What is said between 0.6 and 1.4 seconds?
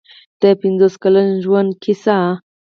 پنځوس کلن